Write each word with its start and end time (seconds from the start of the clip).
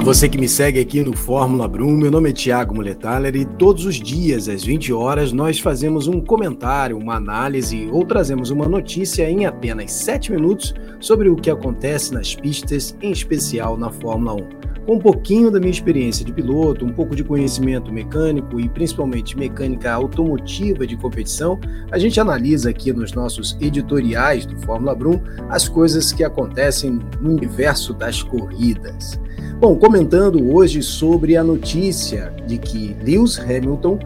Olá, 0.00 0.14
você 0.14 0.30
que 0.30 0.38
me 0.38 0.48
segue 0.48 0.80
aqui 0.80 1.04
no 1.04 1.14
Fórmula 1.14 1.68
Brum, 1.68 1.94
meu 1.94 2.10
nome 2.10 2.30
é 2.30 2.32
Thiago 2.32 2.74
Muletaler 2.74 3.36
e 3.36 3.44
todos 3.44 3.84
os 3.84 3.96
dias 3.96 4.48
às 4.48 4.64
20 4.64 4.94
horas 4.94 5.30
nós 5.30 5.60
fazemos 5.60 6.06
um 6.08 6.22
comentário, 6.22 6.96
uma 6.96 7.16
análise 7.16 7.86
ou 7.92 8.02
trazemos 8.06 8.48
uma 8.48 8.66
notícia 8.66 9.28
em 9.30 9.44
apenas 9.44 9.92
7 9.92 10.32
minutos 10.32 10.72
sobre 11.00 11.28
o 11.28 11.36
que 11.36 11.50
acontece 11.50 12.14
nas 12.14 12.34
pistas, 12.34 12.96
em 13.02 13.12
especial 13.12 13.76
na 13.76 13.90
Fórmula 13.90 14.36
1 14.36 14.60
com 14.86 14.94
um 14.94 14.98
pouquinho 14.98 15.50
da 15.50 15.60
minha 15.60 15.70
experiência 15.70 16.24
de 16.24 16.32
piloto, 16.32 16.84
um 16.84 16.92
pouco 16.92 17.14
de 17.14 17.22
conhecimento 17.22 17.92
mecânico 17.92 18.58
e 18.58 18.68
principalmente 18.68 19.36
mecânica 19.36 19.92
automotiva 19.92 20.86
de 20.86 20.96
competição, 20.96 21.60
a 21.92 21.98
gente 21.98 22.18
analisa 22.18 22.70
aqui 22.70 22.92
nos 22.92 23.12
nossos 23.12 23.56
editoriais 23.60 24.46
do 24.46 24.56
Fórmula 24.62 24.94
Brum 24.94 25.20
as 25.48 25.68
coisas 25.68 26.12
que 26.12 26.24
acontecem 26.24 26.98
no 27.20 27.36
universo 27.36 27.92
das 27.92 28.22
corridas. 28.22 29.20
Bom, 29.60 29.76
comentando 29.76 30.54
hoje 30.54 30.82
sobre 30.82 31.36
a 31.36 31.44
notícia 31.44 32.32
de 32.46 32.56
que 32.56 32.96
Lewis 33.04 33.38
Hamilton 33.38 33.98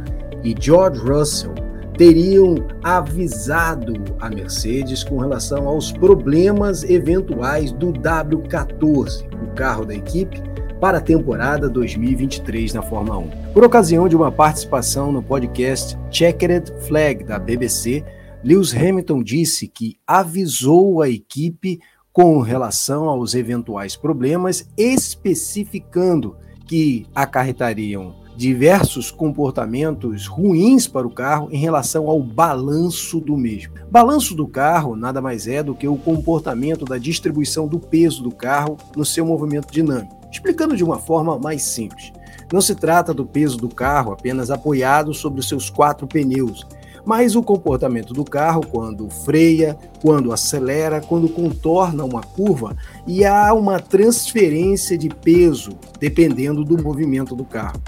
e 0.42 0.52
George 0.58 0.98
Russell 0.98 1.54
teriam 1.96 2.56
avisado 2.82 3.94
a 4.18 4.28
Mercedes 4.28 5.04
com 5.04 5.16
relação 5.16 5.68
aos 5.68 5.92
problemas 5.92 6.82
eventuais 6.82 7.70
do 7.70 7.92
W14, 7.92 9.27
o 9.44 9.54
carro 9.54 9.84
da 9.84 9.94
equipe, 9.94 10.42
para 10.80 10.98
a 10.98 11.00
temporada 11.00 11.68
2023 11.68 12.74
na 12.74 12.82
Fórmula 12.82 13.18
1. 13.18 13.52
Por 13.52 13.62
ocasião 13.62 14.08
de 14.08 14.16
uma 14.16 14.32
participação 14.32 15.12
no 15.12 15.22
podcast 15.22 15.96
Checkered 16.10 16.72
Flag 16.88 17.22
da 17.22 17.38
BBC, 17.38 18.05
Lewis 18.42 18.74
Hamilton 18.74 19.22
disse 19.22 19.68
que 19.68 19.96
avisou 20.05 21.00
a 21.00 21.08
equipe 21.08 21.78
com 22.14 22.41
relação 22.41 23.09
aos 23.09 23.34
eventuais 23.34 23.96
problemas, 23.96 24.68
especificando 24.78 26.36
que 26.64 27.06
acarretariam 27.12 28.14
diversos 28.36 29.11
comportamentos 29.11 30.28
ruins 30.28 30.86
para 30.86 31.06
o 31.06 31.11
carro 31.11 31.48
em 31.50 31.58
relação 31.58 32.08
ao 32.08 32.22
balanço 32.22 33.19
do 33.19 33.36
mesmo. 33.36 33.75
Balanço 33.91 34.34
do 34.34 34.47
carro 34.47 34.94
nada 34.94 35.20
mais 35.20 35.48
é 35.48 35.61
do 35.61 35.75
que 35.75 35.88
o 35.88 35.97
comportamento 35.97 36.84
da 36.84 36.98
distribuição 36.98 37.66
do 37.66 37.80
peso 37.80 38.22
do 38.22 38.31
carro 38.31 38.77
no 38.97 39.05
seu 39.05 39.27
movimento 39.27 39.72
dinâmico. 39.72 40.16
Explicando 40.31 40.77
de 40.77 40.84
uma 40.84 41.00
forma 41.00 41.36
mais 41.36 41.62
simples, 41.62 42.12
não 42.53 42.60
se 42.60 42.77
trata 42.77 43.12
do 43.12 43.27
peso 43.27 43.56
do 43.56 43.69
carro 43.69 44.12
apenas 44.12 44.53
apoiado 44.53 45.12
sobre 45.12 45.41
os 45.41 45.48
seus 45.48 45.69
quatro 45.69 46.06
pneus, 46.06 46.64
mas 47.05 47.36
o 47.36 47.42
comportamento 47.42 48.14
do 48.14 48.24
carro 48.24 48.66
quando 48.66 49.08
freia, 49.10 49.77
quando 50.00 50.33
acelera, 50.33 51.00
quando 51.00 51.28
contorna 51.28 52.05
uma 52.05 52.22
curva 52.22 52.77
e 53.06 53.24
há 53.24 53.52
uma 53.52 53.78
transferência 53.78 54.97
de 54.97 55.08
peso 55.08 55.72
dependendo 56.00 56.64
do 56.64 56.82
movimento 56.82 57.34
do 57.34 57.44
carro. 57.44 57.80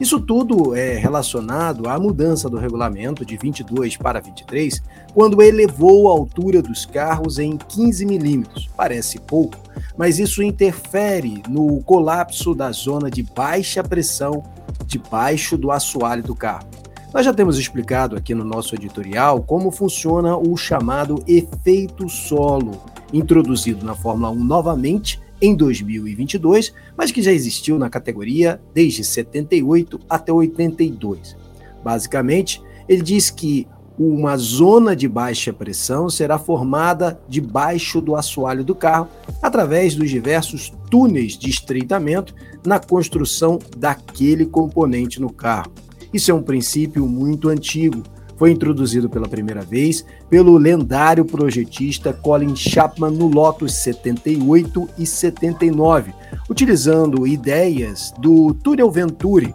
Isso 0.00 0.18
tudo 0.18 0.74
é 0.74 0.96
relacionado 0.96 1.88
à 1.88 1.98
mudança 2.00 2.50
do 2.50 2.56
regulamento 2.56 3.24
de 3.24 3.36
22 3.36 3.96
para 3.96 4.20
23, 4.20 4.82
quando 5.14 5.40
elevou 5.40 6.08
a 6.08 6.12
altura 6.12 6.60
dos 6.60 6.84
carros 6.84 7.38
em 7.38 7.56
15 7.56 8.04
milímetros. 8.04 8.68
Parece 8.76 9.20
pouco, 9.20 9.56
mas 9.96 10.18
isso 10.18 10.42
interfere 10.42 11.44
no 11.48 11.80
colapso 11.84 12.56
da 12.56 12.72
zona 12.72 13.08
de 13.08 13.22
baixa 13.22 13.84
pressão 13.84 14.42
debaixo 14.84 15.56
do 15.56 15.70
assoalho 15.70 16.24
do 16.24 16.34
carro. 16.34 16.73
Nós 17.14 17.24
já 17.24 17.32
temos 17.32 17.60
explicado 17.60 18.16
aqui 18.16 18.34
no 18.34 18.42
nosso 18.42 18.74
editorial 18.74 19.40
como 19.40 19.70
funciona 19.70 20.36
o 20.36 20.56
chamado 20.56 21.22
efeito 21.28 22.08
solo, 22.08 22.82
introduzido 23.12 23.86
na 23.86 23.94
Fórmula 23.94 24.32
1 24.32 24.34
novamente 24.42 25.22
em 25.40 25.54
2022, 25.54 26.74
mas 26.96 27.12
que 27.12 27.22
já 27.22 27.30
existiu 27.30 27.78
na 27.78 27.88
categoria 27.88 28.60
desde 28.74 29.04
78 29.04 30.00
até 30.10 30.32
82. 30.32 31.36
Basicamente, 31.84 32.60
ele 32.88 33.02
diz 33.02 33.30
que 33.30 33.68
uma 33.96 34.36
zona 34.36 34.96
de 34.96 35.06
baixa 35.06 35.52
pressão 35.52 36.10
será 36.10 36.36
formada 36.36 37.20
debaixo 37.28 38.00
do 38.00 38.16
assoalho 38.16 38.64
do 38.64 38.74
carro 38.74 39.06
através 39.40 39.94
dos 39.94 40.10
diversos 40.10 40.72
túneis 40.90 41.38
de 41.38 41.48
estreitamento 41.48 42.34
na 42.66 42.80
construção 42.80 43.60
daquele 43.76 44.44
componente 44.46 45.20
no 45.20 45.32
carro. 45.32 45.70
Isso 46.14 46.30
é 46.30 46.34
um 46.34 46.42
princípio 46.42 47.06
muito 47.08 47.48
antigo, 47.48 48.04
foi 48.36 48.52
introduzido 48.52 49.10
pela 49.10 49.28
primeira 49.28 49.62
vez 49.62 50.06
pelo 50.30 50.56
lendário 50.56 51.24
projetista 51.24 52.12
Colin 52.12 52.54
Chapman 52.54 53.10
no 53.10 53.26
Lotus 53.26 53.74
78 53.74 54.88
e 54.96 55.04
79, 55.04 56.14
utilizando 56.48 57.26
ideias 57.26 58.14
do 58.18 58.54
Túnel 58.54 58.92
Venturi, 58.92 59.52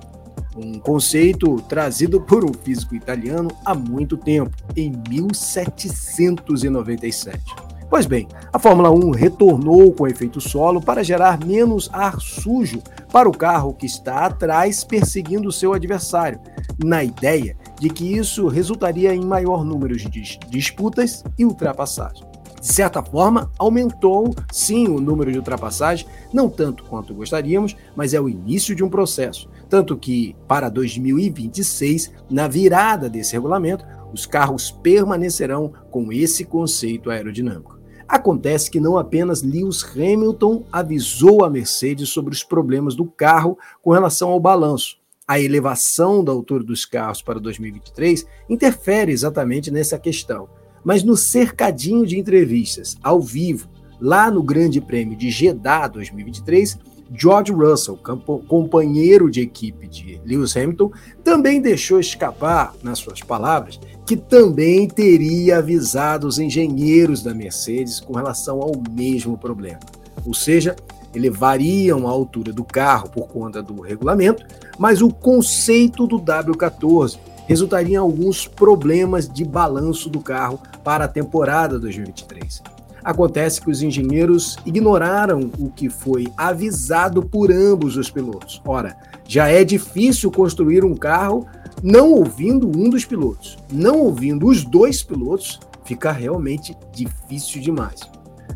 um 0.56 0.80
conceito 0.80 1.56
trazido 1.70 2.20
por 2.20 2.44
um 2.44 2.52
físico 2.54 2.94
italiano 2.94 3.50
há 3.64 3.74
muito 3.74 4.18
tempo, 4.18 4.52
em 4.76 4.92
1797. 5.10 7.69
Pois 7.90 8.06
bem, 8.06 8.28
a 8.54 8.60
Fórmula 8.60 8.92
1 8.92 9.10
retornou 9.12 9.92
com 9.92 10.08
efeito 10.08 10.40
solo 10.40 10.80
para 10.80 11.04
gerar 11.04 11.44
menos 11.44 11.90
ar 11.92 12.20
sujo 12.20 12.84
para 13.12 13.28
o 13.28 13.36
carro 13.36 13.74
que 13.74 13.88
está 13.88 14.28
atrás 14.28 14.84
perseguindo 14.84 15.52
seu 15.52 15.74
adversário, 15.74 16.40
na 16.78 17.04
ideia 17.04 17.58
de 17.80 17.90
que 17.90 18.16
isso 18.16 18.48
resultaria 18.48 19.16
em 19.16 19.26
maior 19.26 19.66
número 19.66 19.98
de 19.98 20.38
disputas 20.50 21.24
e 21.38 21.44
ultrapassagens. 21.44 22.30
De 22.62 22.68
certa 22.68 23.02
forma, 23.02 23.50
aumentou 23.58 24.36
sim 24.52 24.88
o 24.88 25.00
número 25.00 25.32
de 25.32 25.40
ultrapassagens, 25.40 26.08
não 26.32 26.48
tanto 26.48 26.84
quanto 26.84 27.16
gostaríamos, 27.16 27.76
mas 27.96 28.14
é 28.14 28.20
o 28.20 28.30
início 28.30 28.76
de 28.76 28.84
um 28.84 28.90
processo. 28.90 29.50
Tanto 29.68 29.98
que, 29.98 30.36
para 30.48 30.70
2026, 30.70 32.12
na 32.30 32.48
virada 32.48 33.10
desse 33.10 33.34
regulamento, 33.34 33.86
os 34.14 34.26
carros 34.26 34.70
permanecerão 34.70 35.72
com 35.90 36.12
esse 36.12 36.44
conceito 36.44 37.10
aerodinâmico. 37.10 37.79
Acontece 38.10 38.72
que 38.72 38.80
não 38.80 38.98
apenas 38.98 39.44
Lewis 39.44 39.84
Hamilton 39.84 40.64
avisou 40.72 41.46
a 41.46 41.50
Mercedes 41.50 42.10
sobre 42.10 42.34
os 42.34 42.44
problemas 42.44 42.96
do 42.96 43.06
carro 43.06 43.56
com 43.84 43.92
relação 43.92 44.30
ao 44.30 44.40
balanço, 44.40 44.98
a 45.28 45.40
elevação 45.40 46.24
da 46.24 46.32
altura 46.32 46.64
dos 46.64 46.86
carros 46.86 47.22
para 47.22 47.40
2023 47.40 48.26
interfere 48.50 49.12
exatamente 49.12 49.70
nessa 49.70 50.00
questão. 50.00 50.50
Mas 50.84 51.04
no 51.04 51.16
cercadinho 51.16 52.04
de 52.04 52.18
entrevistas 52.18 52.98
ao 53.04 53.22
vivo, 53.22 53.70
lá 54.02 54.32
no 54.32 54.42
Grande 54.42 54.82
Prêmio 54.82 55.16
de 55.16 55.30
Jeddah 55.30 55.88
2023, 55.90 56.80
George 57.12 57.52
Russell, 57.52 58.00
companheiro 58.48 59.30
de 59.30 59.42
equipe 59.42 59.88
de 59.88 60.22
Lewis 60.26 60.56
Hamilton, 60.56 60.92
também 61.24 61.62
deixou 61.62 62.00
escapar, 62.00 62.74
nas 62.84 63.00
suas 63.00 63.22
palavras, 63.22 63.80
que 64.06 64.16
também 64.16 64.88
teria 64.88 65.58
avisado 65.58 66.28
os 66.28 66.40
engenheiros 66.40 67.24
da 67.24 67.34
Mercedes 67.34 68.00
com 68.00 68.14
relação 68.14 68.62
ao 68.62 68.72
mesmo 68.92 69.38
problema. 69.38 69.80
Ou 70.26 70.34
seja, 70.34 70.76
elevariam 71.14 72.08
a 72.08 72.12
altura 72.12 72.54
do 72.54 72.64
carro 72.64 73.10
por 73.10 73.28
conta 73.28 73.62
do 73.62 73.82
regulamento, 73.82 74.46
mas 74.78 75.02
o 75.02 75.10
conceito 75.10 76.06
do 76.06 76.20
W14 76.20 77.18
resultaria 77.48 77.96
em 77.96 77.98
alguns 77.98 78.48
problemas 78.48 79.28
de 79.28 79.44
balanço 79.44 80.10
do 80.10 80.20
carro 80.20 80.60
para 80.84 81.06
a 81.06 81.08
temporada 81.08 81.80
2023. 81.80 82.62
Acontece 83.04 83.62
que 83.62 83.70
os 83.70 83.82
engenheiros 83.82 84.58
ignoraram 84.66 85.52
o 85.58 85.70
que 85.70 85.90
foi 85.90 86.28
avisado 86.38 87.24
por 87.24 87.52
ambos 87.52 87.98
os 87.98 88.10
pilotos. 88.10 88.62
Ora, 88.66 88.96
já 89.28 89.48
é 89.48 89.64
difícil 89.64 90.32
construir 90.32 90.84
um 90.84 90.96
carro 90.96 91.46
não 91.82 92.12
ouvindo 92.12 92.68
um 92.68 92.90
dos 92.90 93.06
pilotos. 93.06 93.58
Não 93.72 94.00
ouvindo 94.00 94.48
os 94.48 94.66
dois 94.66 95.02
pilotos 95.02 95.60
fica 95.86 96.12
realmente 96.12 96.78
difícil 96.94 97.62
demais. 97.62 98.02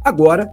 Agora, 0.04 0.52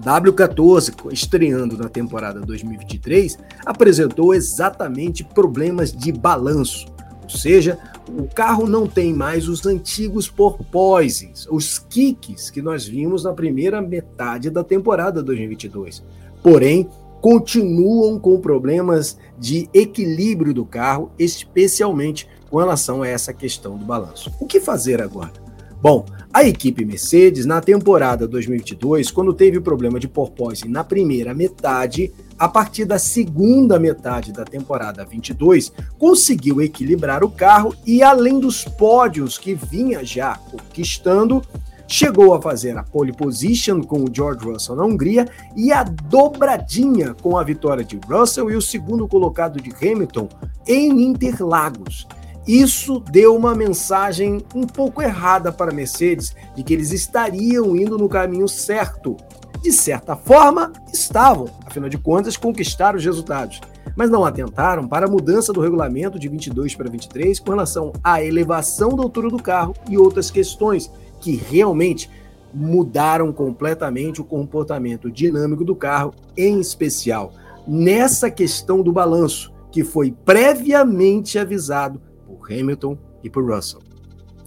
W14, 0.00 1.12
estreando 1.12 1.76
na 1.76 1.88
temporada 1.88 2.40
2023, 2.40 3.38
apresentou 3.64 4.34
exatamente 4.34 5.24
problemas 5.24 5.92
de 5.92 6.12
balanço, 6.12 6.86
ou 7.22 7.30
seja, 7.30 7.78
o 8.08 8.26
carro 8.26 8.66
não 8.66 8.86
tem 8.86 9.12
mais 9.12 9.48
os 9.48 9.66
antigos 9.66 10.28
porpoises, 10.28 11.46
os 11.50 11.78
kicks 11.78 12.50
que 12.50 12.60
nós 12.60 12.86
vimos 12.86 13.24
na 13.24 13.32
primeira 13.32 13.80
metade 13.80 14.50
da 14.50 14.64
temporada 14.64 15.22
2022. 15.22 16.02
Porém, 16.42 16.88
continuam 17.20 18.18
com 18.18 18.40
problemas 18.40 19.16
de 19.38 19.68
equilíbrio 19.72 20.52
do 20.52 20.64
carro, 20.64 21.12
especialmente 21.18 22.28
com 22.50 22.58
relação 22.58 23.02
a 23.02 23.08
essa 23.08 23.32
questão 23.32 23.78
do 23.78 23.84
balanço. 23.84 24.30
O 24.40 24.46
que 24.46 24.60
fazer 24.60 25.00
agora? 25.00 25.41
Bom, 25.82 26.06
a 26.32 26.44
equipe 26.44 26.84
Mercedes, 26.84 27.44
na 27.44 27.60
temporada 27.60 28.28
2022, 28.28 29.10
quando 29.10 29.34
teve 29.34 29.58
o 29.58 29.62
problema 29.62 29.98
de 29.98 30.06
porpoise 30.06 30.68
na 30.68 30.84
primeira 30.84 31.34
metade, 31.34 32.12
a 32.38 32.48
partir 32.48 32.84
da 32.84 33.00
segunda 33.00 33.80
metade 33.80 34.32
da 34.32 34.44
temporada 34.44 35.04
22, 35.04 35.72
conseguiu 35.98 36.62
equilibrar 36.62 37.24
o 37.24 37.30
carro 37.30 37.74
e, 37.84 38.00
além 38.00 38.38
dos 38.38 38.64
pódios 38.64 39.36
que 39.36 39.54
vinha 39.54 40.04
já 40.04 40.36
conquistando, 40.36 41.42
chegou 41.88 42.32
a 42.32 42.40
fazer 42.40 42.78
a 42.78 42.84
pole 42.84 43.12
position 43.12 43.82
com 43.82 44.04
o 44.04 44.10
George 44.14 44.44
Russell 44.44 44.76
na 44.76 44.84
Hungria 44.84 45.26
e 45.56 45.72
a 45.72 45.82
dobradinha 45.82 47.12
com 47.20 47.36
a 47.36 47.42
vitória 47.42 47.82
de 47.82 47.98
Russell 48.08 48.48
e 48.52 48.54
o 48.54 48.62
segundo 48.62 49.08
colocado 49.08 49.60
de 49.60 49.72
Hamilton 49.84 50.28
em 50.64 51.02
Interlagos. 51.02 52.06
Isso 52.46 52.98
deu 52.98 53.36
uma 53.36 53.54
mensagem 53.54 54.44
um 54.54 54.66
pouco 54.66 55.00
errada 55.00 55.52
para 55.52 55.72
Mercedes 55.72 56.34
de 56.56 56.62
que 56.62 56.74
eles 56.74 56.90
estariam 56.90 57.76
indo 57.76 57.96
no 57.96 58.08
caminho 58.08 58.48
certo. 58.48 59.16
De 59.62 59.70
certa 59.70 60.16
forma, 60.16 60.72
estavam, 60.92 61.48
afinal 61.64 61.88
de 61.88 61.96
contas, 61.96 62.36
conquistaram 62.36 62.98
os 62.98 63.04
resultados, 63.04 63.60
mas 63.94 64.10
não 64.10 64.24
atentaram 64.24 64.88
para 64.88 65.06
a 65.06 65.10
mudança 65.10 65.52
do 65.52 65.60
regulamento 65.60 66.18
de 66.18 66.28
22 66.28 66.74
para 66.74 66.90
23 66.90 67.38
com 67.38 67.50
relação 67.50 67.92
à 68.02 68.22
elevação 68.22 68.96
da 68.96 69.04
altura 69.04 69.28
do 69.28 69.40
carro 69.40 69.72
e 69.88 69.96
outras 69.96 70.30
questões 70.32 70.90
que 71.20 71.36
realmente 71.36 72.10
mudaram 72.52 73.32
completamente 73.32 74.20
o 74.20 74.24
comportamento 74.24 75.10
dinâmico 75.10 75.64
do 75.64 75.76
carro, 75.76 76.12
em 76.36 76.58
especial 76.58 77.32
nessa 77.66 78.30
questão 78.30 78.82
do 78.82 78.92
balanço, 78.92 79.52
que 79.70 79.84
foi 79.84 80.10
previamente 80.10 81.38
avisado 81.38 82.00
Hamilton 82.44 82.98
e 83.22 83.30
por 83.30 83.44
Russell. 83.44 83.80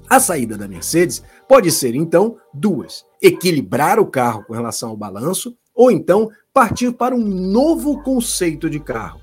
A 0.09 0.19
saída 0.19 0.57
da 0.57 0.67
Mercedes 0.67 1.23
pode 1.47 1.71
ser, 1.71 1.95
então, 1.95 2.37
duas: 2.53 3.05
equilibrar 3.21 3.99
o 3.99 4.05
carro 4.05 4.43
com 4.45 4.53
relação 4.53 4.89
ao 4.89 4.97
balanço, 4.97 5.55
ou 5.73 5.91
então 5.91 6.29
partir 6.53 6.91
para 6.91 7.15
um 7.15 7.23
novo 7.23 8.01
conceito 8.03 8.69
de 8.69 8.79
carro. 8.79 9.19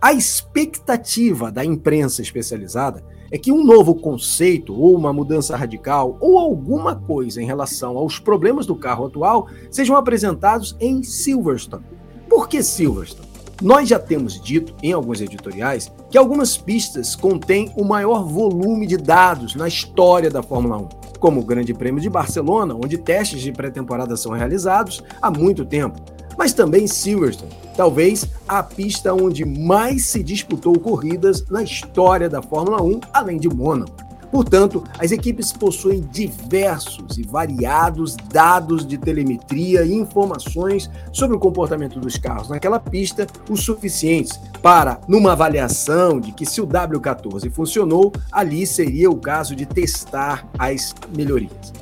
A 0.00 0.12
expectativa 0.12 1.50
da 1.50 1.64
imprensa 1.64 2.20
especializada 2.20 3.02
é 3.30 3.38
que 3.38 3.50
um 3.50 3.64
novo 3.64 3.94
conceito, 3.94 4.74
ou 4.74 4.94
uma 4.94 5.12
mudança 5.12 5.56
radical, 5.56 6.16
ou 6.20 6.38
alguma 6.38 6.94
coisa 6.94 7.42
em 7.42 7.46
relação 7.46 7.96
aos 7.96 8.18
problemas 8.18 8.66
do 8.66 8.76
carro 8.76 9.06
atual 9.06 9.48
sejam 9.70 9.96
apresentados 9.96 10.76
em 10.78 11.02
Silverstone. 11.02 11.84
Por 12.28 12.48
que 12.48 12.62
Silverstone? 12.62 13.35
Nós 13.62 13.88
já 13.88 13.98
temos 13.98 14.38
dito 14.38 14.74
em 14.82 14.92
alguns 14.92 15.20
editoriais 15.22 15.90
que 16.10 16.18
algumas 16.18 16.58
pistas 16.58 17.16
contêm 17.16 17.72
o 17.74 17.84
maior 17.84 18.22
volume 18.22 18.86
de 18.86 18.98
dados 18.98 19.54
na 19.54 19.66
história 19.66 20.30
da 20.30 20.42
Fórmula 20.42 20.76
1, 20.76 20.88
como 21.18 21.40
o 21.40 21.44
Grande 21.44 21.72
Prêmio 21.72 22.00
de 22.00 22.10
Barcelona, 22.10 22.74
onde 22.74 22.98
testes 22.98 23.40
de 23.40 23.52
pré-temporada 23.52 24.14
são 24.14 24.32
realizados 24.32 25.02
há 25.22 25.30
muito 25.30 25.64
tempo, 25.64 25.98
mas 26.36 26.52
também 26.52 26.86
Silverstone, 26.86 27.50
talvez 27.74 28.28
a 28.46 28.62
pista 28.62 29.14
onde 29.14 29.46
mais 29.46 30.04
se 30.04 30.22
disputou 30.22 30.78
corridas 30.78 31.48
na 31.48 31.62
história 31.62 32.28
da 32.28 32.42
Fórmula 32.42 32.82
1, 32.82 33.00
além 33.10 33.38
de 33.38 33.48
Mônaco. 33.48 34.05
Portanto, 34.30 34.84
as 34.98 35.12
equipes 35.12 35.52
possuem 35.52 36.00
diversos 36.00 37.16
e 37.16 37.22
variados 37.22 38.16
dados 38.32 38.86
de 38.86 38.98
telemetria 38.98 39.84
e 39.84 39.94
informações 39.94 40.90
sobre 41.12 41.36
o 41.36 41.40
comportamento 41.40 42.00
dos 42.00 42.16
carros 42.16 42.48
naquela 42.48 42.78
pista, 42.78 43.26
o 43.48 43.56
suficientes 43.56 44.38
para, 44.62 45.00
numa 45.06 45.32
avaliação 45.32 46.20
de 46.20 46.32
que 46.32 46.44
se 46.44 46.60
o 46.60 46.66
W14 46.66 47.50
funcionou, 47.50 48.12
ali 48.32 48.66
seria 48.66 49.10
o 49.10 49.16
caso 49.16 49.54
de 49.54 49.64
testar 49.64 50.48
as 50.58 50.94
melhorias. 51.16 51.72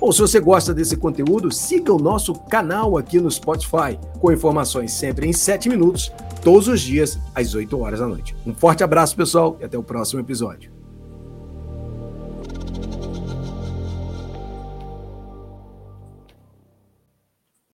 Ou 0.00 0.12
se 0.12 0.20
você 0.20 0.38
gosta 0.38 0.72
desse 0.72 0.96
conteúdo, 0.96 1.50
siga 1.50 1.92
o 1.92 1.98
nosso 1.98 2.32
canal 2.32 2.96
aqui 2.96 3.18
no 3.20 3.30
Spotify, 3.30 3.98
com 4.20 4.32
informações 4.32 4.92
sempre 4.92 5.26
em 5.26 5.32
7 5.32 5.68
minutos, 5.68 6.12
todos 6.42 6.68
os 6.68 6.80
dias, 6.80 7.18
às 7.34 7.54
8 7.54 7.78
horas 7.80 7.98
da 7.98 8.06
noite. 8.06 8.36
Um 8.46 8.54
forte 8.54 8.84
abraço, 8.84 9.16
pessoal, 9.16 9.56
e 9.60 9.64
até 9.64 9.76
o 9.76 9.82
próximo 9.82 10.20
episódio. 10.20 10.77